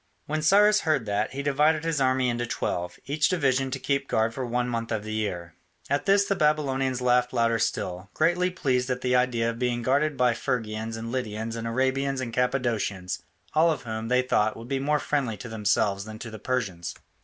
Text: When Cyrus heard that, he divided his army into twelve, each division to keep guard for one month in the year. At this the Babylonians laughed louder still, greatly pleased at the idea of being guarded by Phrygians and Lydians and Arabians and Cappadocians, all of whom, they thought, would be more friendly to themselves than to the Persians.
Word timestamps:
When 0.25 0.41
Cyrus 0.41 0.79
heard 0.79 1.05
that, 1.05 1.33
he 1.33 1.43
divided 1.43 1.83
his 1.83 2.01
army 2.01 2.27
into 2.27 2.47
twelve, 2.47 2.97
each 3.05 3.29
division 3.29 3.69
to 3.69 3.77
keep 3.77 4.07
guard 4.07 4.33
for 4.33 4.43
one 4.43 4.67
month 4.67 4.91
in 4.91 5.03
the 5.03 5.13
year. 5.13 5.53
At 5.91 6.07
this 6.07 6.25
the 6.25 6.35
Babylonians 6.35 7.01
laughed 7.01 7.33
louder 7.33 7.59
still, 7.59 8.09
greatly 8.15 8.49
pleased 8.49 8.89
at 8.89 9.01
the 9.01 9.15
idea 9.15 9.51
of 9.51 9.59
being 9.59 9.83
guarded 9.83 10.17
by 10.17 10.33
Phrygians 10.33 10.97
and 10.97 11.11
Lydians 11.11 11.55
and 11.55 11.67
Arabians 11.67 12.19
and 12.19 12.33
Cappadocians, 12.33 13.21
all 13.53 13.69
of 13.71 13.83
whom, 13.83 14.07
they 14.07 14.23
thought, 14.23 14.57
would 14.57 14.67
be 14.67 14.79
more 14.79 14.97
friendly 14.97 15.37
to 15.37 15.47
themselves 15.47 16.03
than 16.05 16.17
to 16.17 16.31
the 16.31 16.39
Persians. 16.39 16.95